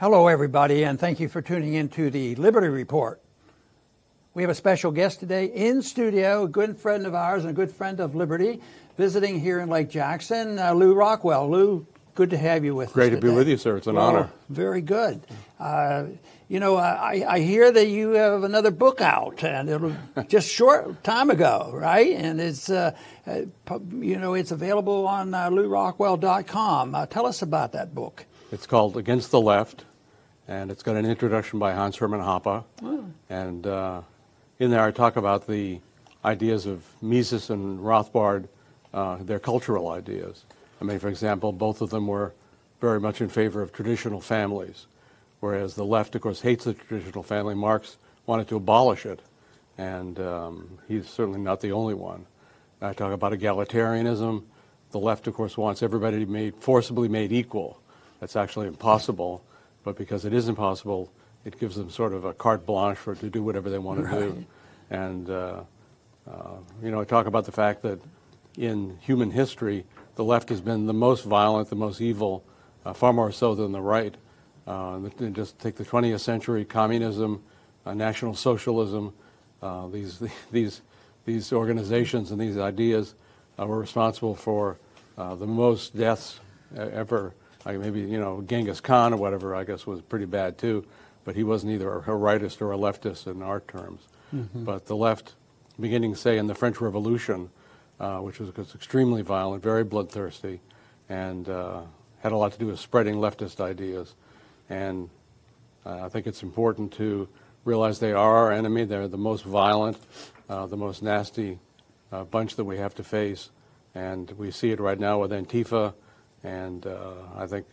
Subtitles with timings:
[0.00, 3.20] Hello, everybody, and thank you for tuning in to the Liberty Report.
[4.32, 7.52] We have a special guest today in studio, a good friend of ours and a
[7.52, 8.62] good friend of Liberty,
[8.96, 11.50] visiting here in Lake Jackson, uh, Lew Rockwell.
[11.50, 13.20] Lew, good to have you with Great us.
[13.20, 13.76] Great to be with you, sir.
[13.76, 14.30] It's an well, honor.
[14.48, 15.20] Very good.
[15.58, 16.06] Uh,
[16.48, 19.94] you know, I, I hear that you have another book out, and it'll
[20.28, 22.16] just short time ago, right?
[22.16, 23.42] And it's, uh, uh
[23.98, 26.94] you know, it's available on uh, lewrockwell.com.
[26.94, 28.24] Uh, tell us about that book.
[28.50, 29.84] It's called Against the Left
[30.50, 32.64] and it's got an introduction by Hans Hermann Hoppe.
[32.82, 33.04] Oh.
[33.30, 34.02] And uh,
[34.58, 35.80] in there, I talk about the
[36.24, 38.48] ideas of Mises and Rothbard,
[38.92, 40.44] uh, their cultural ideas.
[40.80, 42.34] I mean, for example, both of them were
[42.80, 44.88] very much in favor of traditional families,
[45.38, 47.54] whereas the left, of course, hates the traditional family.
[47.54, 49.20] Marx wanted to abolish it,
[49.78, 52.26] and um, he's certainly not the only one.
[52.82, 54.42] I talk about egalitarianism.
[54.90, 57.80] The left, of course, wants everybody made forcibly made equal.
[58.18, 59.44] That's actually impossible
[59.84, 61.10] but because it is impossible,
[61.44, 64.18] it gives them sort of a carte blanche for to do whatever they want right.
[64.18, 64.46] to do.
[64.90, 65.62] And uh,
[66.30, 68.00] uh, you know, I talk about the fact that
[68.56, 69.84] in human history,
[70.16, 72.44] the left has been the most violent, the most evil,
[72.84, 74.14] uh, far more so than the right.
[74.66, 75.00] Uh,
[75.32, 77.42] just take the 20th century, communism,
[77.86, 79.12] uh, national socialism,
[79.62, 80.22] uh, these
[80.52, 80.82] these
[81.24, 83.14] these organizations and these ideas
[83.58, 84.78] were responsible for
[85.16, 86.40] the most deaths
[86.74, 90.84] ever like maybe you know Genghis Khan or whatever, I guess was pretty bad too,
[91.24, 94.02] but he wasn't either a rightist or a leftist in our terms.
[94.34, 94.64] Mm-hmm.
[94.64, 95.34] But the left,
[95.78, 97.50] beginning say in the French Revolution,
[97.98, 100.60] uh, which was, was, extremely violent, very bloodthirsty,
[101.08, 101.82] and uh,
[102.20, 104.14] had a lot to do with spreading leftist ideas.
[104.68, 105.10] And
[105.84, 107.28] uh, I think it's important to
[107.64, 108.84] realize they are our enemy.
[108.84, 109.98] They're the most violent,
[110.48, 111.58] uh, the most nasty
[112.12, 113.50] uh, bunch that we have to face,
[113.94, 115.94] and we see it right now with Antifa
[116.42, 117.66] and uh, I think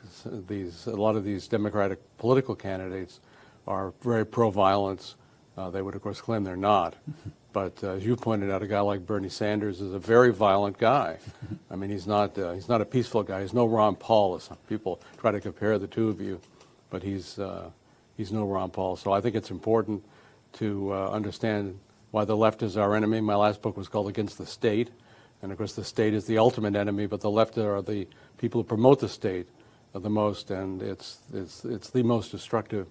[0.48, 3.20] these, a lot of these Democratic political candidates
[3.66, 5.16] are very pro-violence.
[5.58, 6.96] Uh, they would, of course, claim they're not.
[7.54, 10.78] But uh, as you pointed out, a guy like Bernie Sanders is a very violent
[10.78, 11.18] guy.
[11.72, 13.42] I mean, he's not, uh, he's not a peaceful guy.
[13.42, 16.40] He's no Ron Paul, as people try to compare the two of you.
[16.92, 17.72] But he's, uh,
[18.16, 18.96] he's no Ron Paul.
[18.96, 20.04] So I think it's important
[20.54, 21.80] to uh, understand
[22.12, 23.22] why the left is our enemy.
[23.22, 24.92] My last book was called Against the State.
[25.42, 28.62] And of course, the state is the ultimate enemy, but the left are the people
[28.62, 29.48] who promote the state
[29.94, 32.88] the most, and it's, it's, it's the most destructive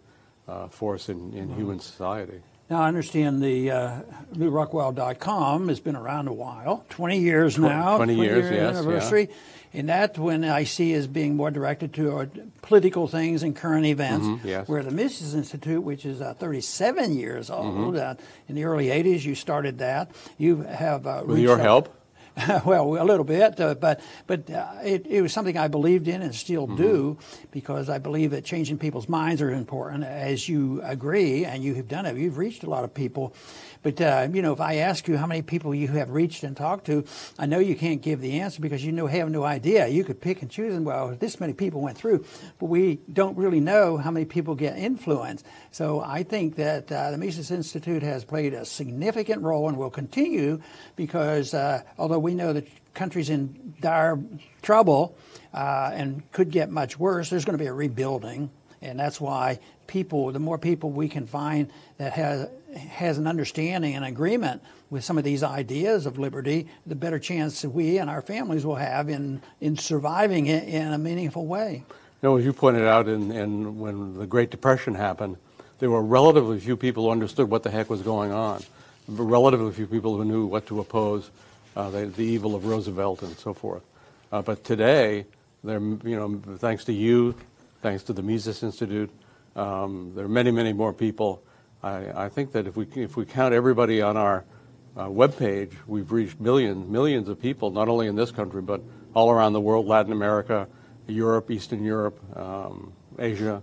[0.49, 2.41] uh, force in, in human society.
[2.69, 4.01] Now, I understand the uh,
[4.35, 7.97] LewRockwell.com has been around a while, 20 years now.
[7.97, 8.77] 20, 20 years, year yes.
[8.77, 9.29] Anniversary.
[9.29, 9.81] Yeah.
[9.81, 12.29] And that, when I see as being more directed to
[12.63, 14.69] political things and current events, mm-hmm, yes.
[14.69, 17.97] where the Mises Institute, which is uh, 37 years old, mm-hmm.
[17.97, 18.15] Uh,
[18.49, 20.11] in the early 80s, you started that.
[20.39, 21.95] You have uh, with your help.
[22.67, 26.21] well, a little bit, uh, but but uh, it, it was something I believed in
[26.21, 26.77] and still mm-hmm.
[26.77, 27.19] do
[27.51, 30.05] because I believe that changing people's minds are important.
[30.05, 33.35] As you agree, and you have done it, you've reached a lot of people.
[33.87, 36.57] But uh, you know, if I ask you how many people you have reached and
[36.57, 37.05] talked to,
[37.39, 39.87] I know you can't give the answer because you know have no idea.
[39.87, 42.25] You could pick and choose, and well, this many people went through,
[42.59, 45.47] but we don't really know how many people get influenced.
[45.71, 49.91] So I think that uh, the Mises Institute has played a significant role and will
[49.91, 50.61] continue
[50.97, 54.19] because uh, although we know that country's in dire
[54.63, 55.17] trouble
[55.55, 58.51] uh, and could get much worse, there's going to be a rebuilding.
[58.83, 63.95] And that's why people, the more people we can find that has, has an understanding
[63.95, 68.23] and agreement with some of these ideas of liberty, the better chance we and our
[68.23, 71.85] families will have in, in surviving it in a meaningful way.
[72.23, 75.37] You know, as you pointed out, in, in, when the Great Depression happened,
[75.79, 78.63] there were relatively few people who understood what the heck was going on,
[79.09, 81.31] relatively few people who knew what to oppose,
[81.77, 83.83] uh, the, the, evil of Roosevelt and so forth.
[84.33, 85.27] Uh, but today,
[85.63, 87.35] there, you know, thanks to you,
[87.83, 89.11] thanks to the Mises Institute,
[89.55, 91.43] um, there are many, many more people.
[91.83, 94.45] I, I, think that if we if we count everybody on our
[94.99, 98.81] uh, web page, we've reached millions, millions of people, not only in this country but
[99.15, 100.69] all around the world, Latin America,
[101.07, 103.63] Europe, Eastern Europe, um, Asia.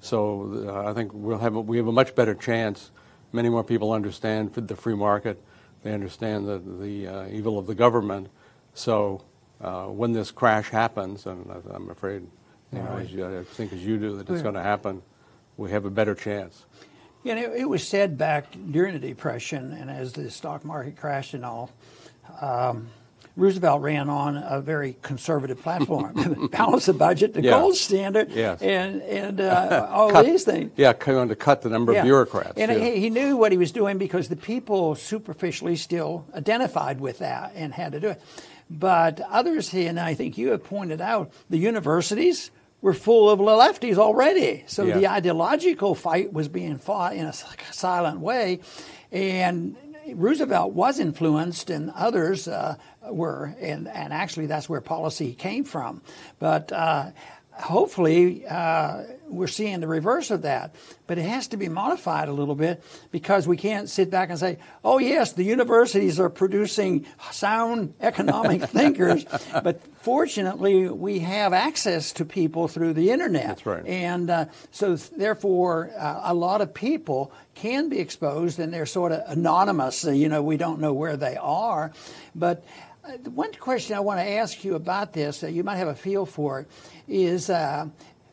[0.00, 2.90] So uh, I think we'll have a, we have a much better chance.
[3.32, 5.42] Many more people understand the free market.
[5.82, 8.28] They understand the the uh, evil of the government.
[8.74, 9.24] So
[9.60, 12.26] uh, when this crash happens, and I'm afraid,
[12.72, 15.02] you know, as you, I think as you do, that it's going to happen
[15.58, 16.64] we have a better chance.
[17.24, 21.34] You know, it was said back during the Depression and as the stock market crashed
[21.34, 21.70] and all,
[22.40, 22.88] um,
[23.36, 27.50] Roosevelt ran on a very conservative platform, balance the budget, the yeah.
[27.50, 28.60] gold standard, yes.
[28.60, 30.72] and and uh, all cut, these things.
[30.76, 32.00] Yeah, going to cut the number yeah.
[32.00, 32.54] of bureaucrats.
[32.56, 37.20] And he, he, knew what he was doing because the people superficially still identified with
[37.20, 38.22] that and had to do it.
[38.70, 42.50] But others, and I think you have pointed out, the universities
[42.80, 44.64] were full of lefties already.
[44.66, 44.98] So Yeah.
[44.98, 47.32] the ideological fight was being fought in a
[47.72, 48.60] silent way.
[49.10, 49.76] And
[50.14, 52.76] Roosevelt was influenced, and others uh,
[53.10, 56.00] were, and, and actually that's where policy came from.
[56.38, 57.10] But uh,
[57.52, 60.74] hopefully, uh, we're seeing the reverse of that.
[61.06, 64.38] But it has to be modified a little bit because we can't sit back and
[64.38, 69.24] say, oh, yes, the universities are producing sound economic thinkers.
[69.52, 73.46] But fortunately, we have access to people through the internet.
[73.46, 73.86] That's right.
[73.86, 79.12] And uh, so, therefore, uh, a lot of people can be exposed and they're sort
[79.12, 80.04] of anonymous.
[80.04, 81.92] You know, we don't know where they are.
[82.34, 82.64] But
[83.04, 85.94] uh, one question I want to ask you about this, uh, you might have a
[85.94, 86.68] feel for it,
[87.08, 87.50] is.
[87.50, 87.88] Uh,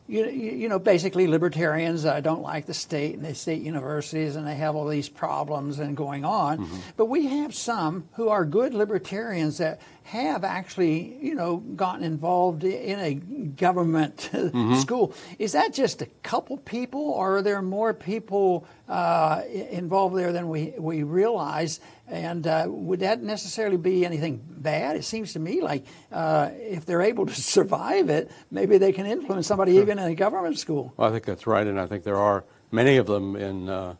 [0.08, 4.46] you, you know, basically, libertarians uh, don't like the state and the state universities, and
[4.46, 6.68] they have all these problems and going on.
[6.96, 12.62] But we have some who are good libertarians that have actually, you know, gotten involved
[12.62, 14.30] in a government
[14.80, 15.12] school.
[15.38, 20.48] Is that just a couple people, or are there more people uh, involved there than
[20.48, 21.80] we, we realize?
[22.08, 24.96] And uh, would that necessarily be anything bad?
[24.96, 29.06] It seems to me like uh, if they're able to survive it, maybe they can
[29.06, 30.92] influence somebody even in a government school.
[30.96, 33.94] Well, I think that's right, and I think there are many of them in, uh,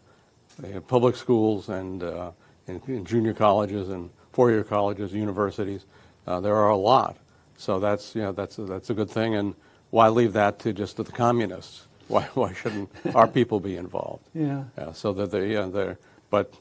[0.63, 2.31] in public schools and uh,
[2.69, 5.85] in, in junior colleges and four-year colleges, universities.
[6.27, 7.17] Uh, there are a lot,
[7.57, 9.35] so that's you know that's a, that's a good thing.
[9.35, 9.55] And
[9.91, 11.87] why leave that to just to the communists?
[12.09, 14.29] Why why shouldn't our people be involved?
[14.33, 14.63] Yeah.
[14.79, 15.99] Yeah, so that they yeah they're
[16.31, 16.55] but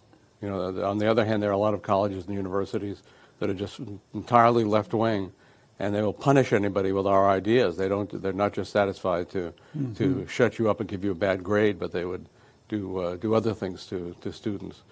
[0.45, 3.01] you know on the other hand there are a lot of colleges and universities
[3.39, 3.79] that are just
[4.13, 5.33] entirely left wing
[5.79, 7.75] and they will punish anybody with our ideas.
[7.75, 9.53] They don't they're not just satisfied to
[9.95, 12.27] to shut you up and give you a bad grade but they would
[12.69, 14.83] do uh, do other things to to students.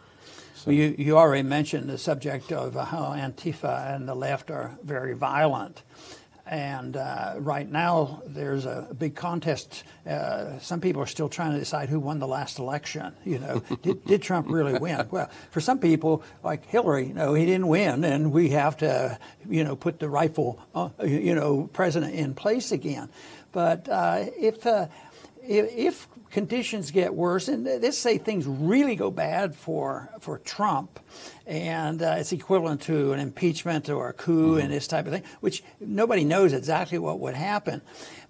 [0.55, 4.77] So, Well, you, you already mentioned the subject of how Antifa and the left are
[4.83, 5.83] very violent.
[6.45, 9.85] And uh, right now, there's a big contest.
[10.05, 13.13] Uh, some people are still trying to decide who won the last election.
[13.23, 15.07] You know, did, did Trump really win?
[15.09, 19.17] Well, for some people, like Hillary, no, he didn't win, and we have to,
[19.49, 23.07] you know, put the rightful, uh, you know, president in place again.
[23.53, 24.87] But uh, if uh,
[25.47, 30.99] if, if conditions get worse, and let's say things really go bad for for Trump,
[31.45, 35.23] and uh, it's equivalent to an impeachment or a coup and this type of thing,
[35.41, 37.81] which nobody knows exactly what would happen,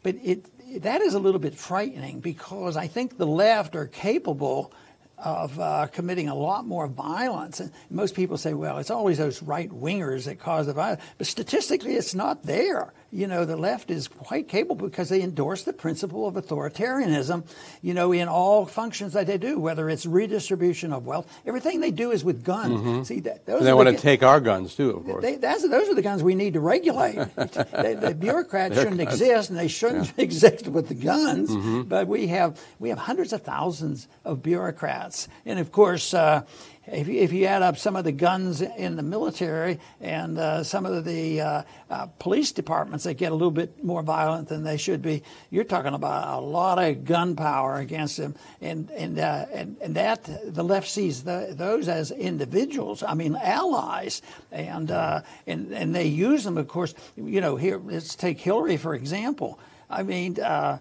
[0.02, 0.46] but it
[0.82, 4.74] that is a little bit frightening because I think the left are capable
[5.18, 7.60] of uh, committing a lot more violence.
[7.60, 11.02] And most people say, well, it's always those right wingers that cause the violence.
[11.18, 12.94] But statistically, it's not there.
[13.14, 17.46] You know, the left is quite capable because they endorse the principle of authoritarianism,
[17.84, 21.28] you know, in all functions that they do, whether it's redistribution of wealth.
[21.46, 23.08] Everything they do is with guns.
[23.08, 25.36] See, that, those and they want the to take our guns too of course they,
[25.36, 27.16] that's, those are the guns we need to regulate.
[27.36, 29.22] the, the bureaucrats shouldn't guns.
[29.22, 31.56] exist, and they shouldn't exist with the guns.
[31.86, 36.44] But we have we have hundreds of thousands of bureaucrats, and of course, uh,
[36.86, 40.64] if, you, if you add up some of the guns in the military and uh,
[40.64, 44.64] some of the uh, uh, police departments that get a little bit more violent than
[44.64, 49.46] they should be, you're talking about a lot of gunpowder against them, and and uh,
[49.54, 53.02] and, and that the left sees the, those as individuals.
[53.02, 54.22] I mean, allies,
[54.52, 56.58] and uh, and and they use them.
[56.58, 57.56] Of course, you know.
[57.56, 59.60] Here, let's take Hillary for example.
[59.90, 60.40] I mean.
[60.40, 60.80] Uh,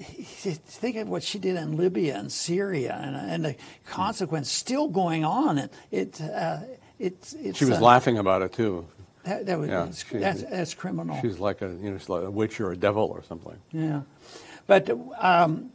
[0.04, 5.24] think of what she did in Libya and Syria, and, and the consequence still going
[5.24, 5.58] on.
[5.58, 6.60] And it, uh,
[6.98, 8.86] it, it's, she was uh, laughing about it too
[9.24, 11.18] That, that was, Yeah, that's, she- that's, that's criminal.
[11.20, 14.02] she's like a you know she's like a witch or a devil or something Yeah,
[14.66, 15.70] but um,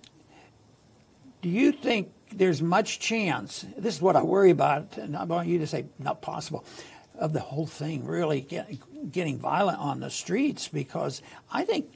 [1.41, 3.65] do you think there's much chance?
[3.77, 6.65] This is what I worry about, and I want you to say not possible.
[7.17, 8.67] Of the whole thing really get,
[9.09, 11.93] getting violent on the streets because I think,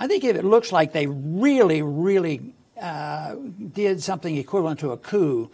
[0.00, 4.96] I think if it looks like they really, really uh, did something equivalent to a
[4.96, 5.50] coup,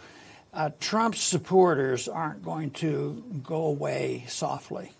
[0.53, 4.93] uh, Trump's supporters aren't going to go away softly.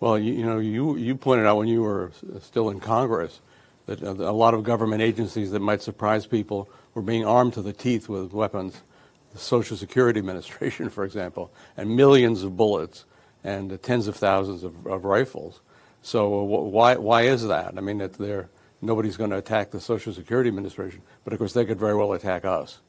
[0.00, 2.10] Well, you, you know, you, you pointed out when you were
[2.40, 3.40] still in Congress
[3.86, 7.62] that uh, a lot of government agencies that might surprise people were being armed to
[7.62, 8.80] the teeth with weapons.
[9.32, 13.04] The Social Security Administration, for example, and millions of bullets
[13.44, 15.60] and uh, tens of thousands of, of rifles.
[16.02, 17.74] So uh, why, why is that?
[17.76, 18.48] I mean, that they're,
[18.82, 22.12] nobody's going to attack the Social Security Administration, but of course they could very well
[22.12, 22.80] attack us.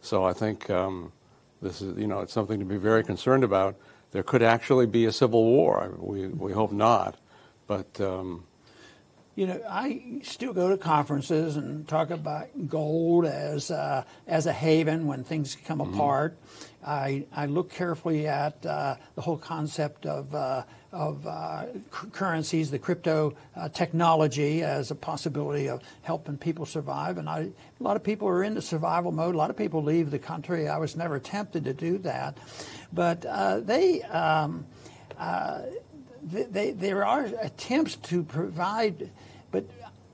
[0.00, 1.12] So I think um,
[1.60, 3.76] this is, you know, it's something to be very concerned about.
[4.10, 5.94] There could actually be a civil war.
[5.98, 7.18] We, we hope not,
[7.66, 8.44] but um,
[9.34, 14.52] you know, I still go to conferences and talk about gold as uh, as a
[14.52, 15.94] haven when things come mm-hmm.
[15.94, 16.36] apart.
[16.84, 22.70] I, I look carefully at uh, the whole concept of uh, of uh, c- currencies,
[22.70, 27.16] the crypto uh, technology as a possibility of helping people survive.
[27.16, 29.34] And I, a lot of people are into survival mode.
[29.34, 30.68] A lot of people leave the country.
[30.68, 32.36] I was never tempted to do that,
[32.92, 34.02] but uh, they.
[34.02, 34.66] Um,
[36.22, 39.10] they, there are attempts to provide,
[39.50, 39.64] but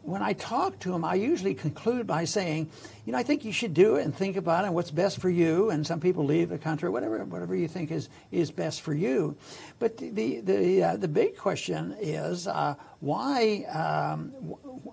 [0.08, 2.70] when I talk to them, I usually conclude by saying,
[3.04, 5.20] you know, I think you should do it and think about it and what's best
[5.20, 5.68] for you.
[5.68, 9.36] And some people leave the country, whatever, whatever you think is, is best for you.
[9.78, 14.30] But the the uh, the big question is uh, why um,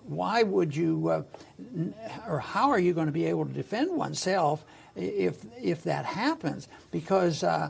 [0.06, 1.24] why would you uh,
[2.28, 4.66] or how are you going to be able to defend oneself
[4.98, 6.68] if if that happens?
[6.92, 7.70] Because uh,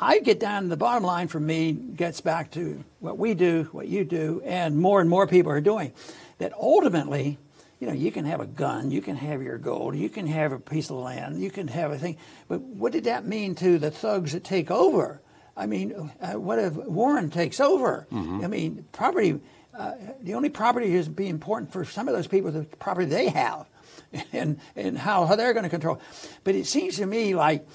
[0.00, 3.68] I get down to the bottom line for me gets back to what we do,
[3.72, 5.92] what you do, and more and more people are doing.
[6.38, 7.36] That ultimately,
[7.78, 10.52] you know, you can have a gun, you can have your gold, you can have
[10.52, 12.16] a piece of land, you can have a thing,
[12.48, 15.20] but what did that mean to the thugs that take over?
[15.54, 18.06] I mean, uh, what if Warren takes over?
[18.10, 18.42] Mm-hmm.
[18.42, 19.38] I mean, property,
[19.78, 19.92] uh,
[20.22, 23.66] the only property is be important for some of those people, the property they have,
[24.32, 26.00] and and how, how they're going to control.
[26.42, 27.66] But it seems to me like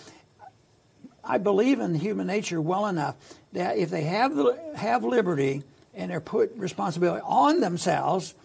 [1.25, 3.15] I believe in human nature well enough
[3.53, 4.33] that if they have
[4.75, 5.63] have liberty
[5.93, 8.35] and they're put responsibility on themselves,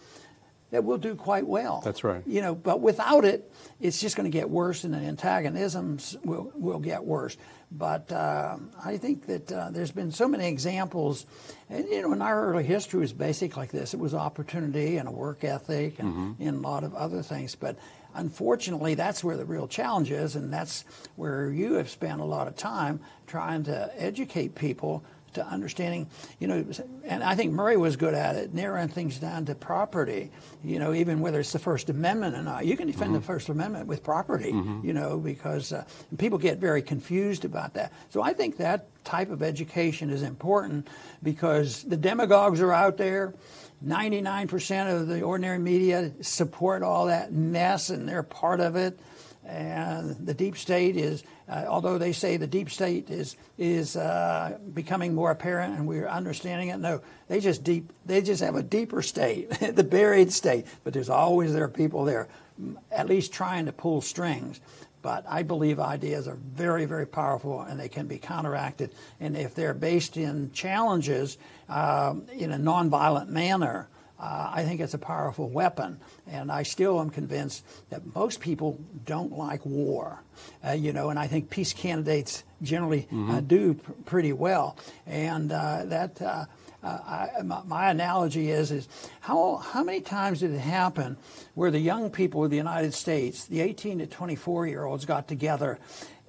[0.71, 1.81] that we'll do quite well.
[1.83, 2.23] That's right.
[2.25, 6.51] You know, but without it, it's just going to get worse, and the antagonisms will
[6.55, 7.37] will get worse.
[7.71, 11.25] But uh, I think that uh, there's been so many examples,
[11.69, 13.93] and you know, in our early history was basic like this.
[13.93, 16.47] It was opportunity and a work ethic, and, mm-hmm.
[16.47, 17.55] and a lot of other things.
[17.55, 17.77] But
[18.13, 22.47] unfortunately, that's where the real challenge is, and that's where you have spent a lot
[22.47, 26.07] of time trying to educate people to understanding,
[26.39, 26.65] you know,
[27.05, 30.31] and I think Murray was good at it, narrowing things down to property,
[30.63, 32.65] you know, even whether it's the First Amendment or not.
[32.65, 33.21] You can defend mm-hmm.
[33.21, 34.85] the First Amendment with property, mm-hmm.
[34.85, 35.85] you know, because uh,
[36.17, 37.93] people get very confused about that.
[38.09, 40.87] So I think that type of education is important
[41.23, 43.33] because the demagogues are out there
[43.85, 48.99] 99% of the ordinary media support all that mess and they're part of it.
[49.45, 54.57] And the deep state is, uh, although they say the deep state is is uh,
[54.73, 56.77] becoming more apparent and we're understanding it.
[56.77, 60.67] No, they just deep they just have a deeper state, the buried state.
[60.83, 62.27] But there's always there are people there,
[62.91, 64.61] at least trying to pull strings.
[65.01, 68.91] But I believe ideas are very, very powerful and they can be counteracted.
[69.19, 73.89] And if they're based in challenges um, in a nonviolent manner,
[74.21, 75.99] uh, I think it's a powerful weapon.
[76.27, 80.21] And I still am convinced that most people don't like war,
[80.65, 83.31] uh, you know, and I think peace candidates generally uh, mm-hmm.
[83.31, 84.77] uh, do pr- pretty well.
[85.07, 86.21] And uh, that
[86.83, 86.87] uh,
[87.37, 88.87] I, my, my, analogy is is
[89.19, 91.17] how how many times did it happen
[91.53, 95.27] where the young people of the United States, the 18 to 24 year olds, got
[95.27, 95.79] together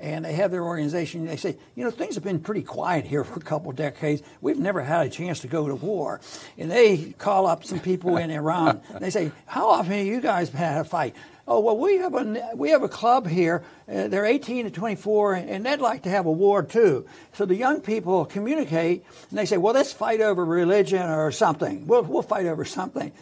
[0.02, 1.26] and they have their organization.
[1.26, 4.21] They say, you know, things have been pretty quiet here for a couple of decades.
[4.40, 6.21] We've never had a chance to go to war.
[6.59, 8.82] And they call up some people in Iran.
[8.92, 11.14] and they say, how often have you guys had a fight?
[11.47, 13.65] Oh well, we have a we have a club here.
[13.89, 17.05] Uh, they're 18 to 24, and they'd like to have a war too.
[17.33, 21.87] So the young people communicate, and they say, "Well, let's fight over religion or something.
[21.87, 23.13] We'll we'll fight over something."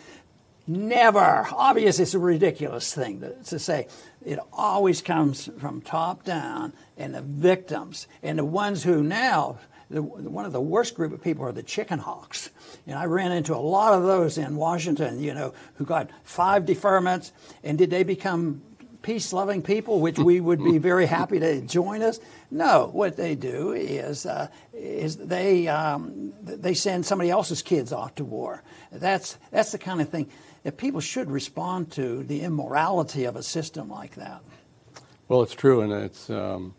[0.67, 1.47] Never.
[1.51, 3.89] Obviously, it's a ridiculous thing to, to say.
[4.25, 9.59] It always comes from top down, and the victims and the ones who now
[9.91, 12.51] the, one of the worst group of people are the chicken hawks.
[12.87, 16.65] And I ran into a lot of those in Washington, you know, who got five
[16.65, 17.33] deferments.
[17.65, 18.63] And did they become
[19.03, 22.21] peace loving people, which we would be very happy to join us?
[22.51, 28.15] No, what they do is, uh, is they, um, they send somebody else's kids off
[28.17, 28.63] to war.
[28.93, 30.31] That's, that's the kind of thing
[30.63, 34.43] that people should respond to the immorality of a system like that.
[35.29, 36.75] Well, it's true, and it's, um,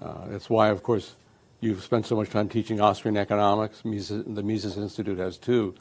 [0.00, 1.14] uh, it's why, of course,
[1.62, 3.84] You've spent so much time teaching Austrian economics.
[3.84, 5.74] Mises, the Mises Institute has too,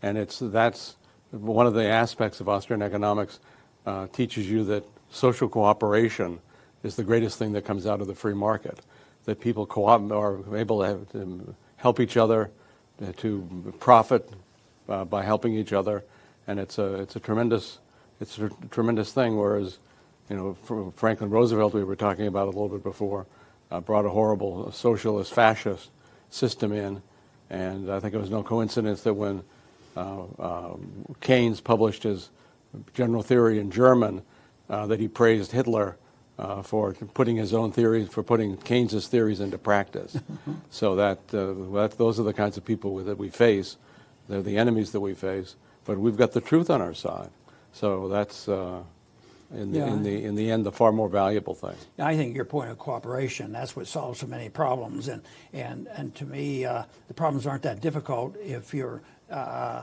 [0.00, 0.96] and it's that's
[1.30, 3.38] one of the aspects of Austrian economics.
[3.84, 6.40] Uh, teaches you that social cooperation
[6.82, 8.80] is the greatest thing that comes out of the free market.
[9.26, 12.50] That people co- are able to, have, to, help each other,
[13.18, 14.28] to profit
[14.88, 16.02] uh, by helping each other,
[16.46, 17.78] and it's a it's a tremendous
[18.20, 19.36] it's a tremendous thing.
[19.36, 19.78] Whereas,
[20.30, 23.26] you know, Franklin Roosevelt we were talking about a little bit before
[23.70, 25.90] uh, brought a horrible socialist fascist
[26.30, 27.02] system in.
[27.50, 29.42] And I think it was no coincidence that when
[29.96, 30.76] uh, uh,
[31.20, 32.30] Keynes published his
[32.94, 34.22] general theory in German,
[34.68, 35.96] uh, that he praised Hitler
[36.38, 40.18] uh, for putting his own theories, for putting Keynes's theories into practice.
[40.70, 43.76] so that, uh, that, those are the kinds of people that we face.
[44.28, 45.54] They're the enemies that we face.
[45.86, 47.30] But we've got the truth on our side.
[47.72, 48.82] So that's, uh,
[49.54, 49.86] in, the, Yeah.
[49.92, 51.76] in, the, in the end, the far more valuable thing.
[51.98, 55.08] I think your point of cooperation, that's what solves so many problems.
[55.08, 59.82] And, and, and to me, uh, the problems aren't that difficult if you're uh,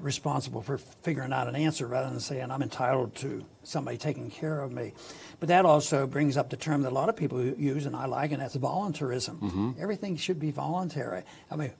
[0.00, 4.60] responsible for figuring out an answer rather than saying, I'm entitled to somebody taking care
[4.60, 4.92] of me.
[5.40, 8.06] But that also brings up the term that a lot of people use, and I
[8.06, 9.76] like, and that's voluntarism.
[9.78, 11.24] Everything should be voluntary.
[11.50, 11.72] I mean,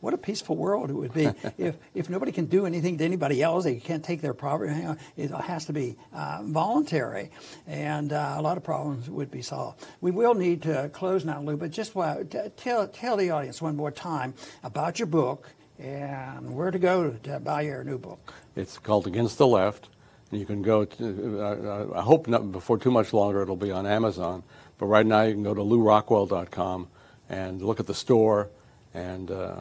[0.00, 1.26] what a peaceful world it would be
[1.58, 4.82] if, if nobody can do anything to anybody else, they can't take their property, you
[4.82, 7.30] know, it has to be uh, voluntary,
[7.66, 9.84] and uh, a lot of problems would be solved.
[10.00, 13.60] We will need to close now, Lew, but just uh, t- tell, tell the audience
[13.60, 18.32] one more time about your book and where to go to buy your new book.
[18.54, 19.88] It's called Against the Left.
[20.30, 23.86] You can go to, uh, I hope not before too much longer it'll be on
[23.86, 24.44] Amazon.
[24.78, 26.88] But right now you can go to lewrockwell.com
[27.28, 28.48] and look at the store,
[28.94, 29.60] and uh,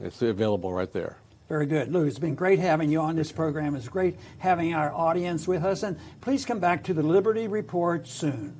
[0.00, 1.16] it's available right there.
[1.48, 1.92] Very good.
[1.92, 3.74] Lew, it's been great having you on this program.
[3.74, 5.82] It's great having our audience with us.
[5.82, 8.54] And please come back to the Liberty Report soon.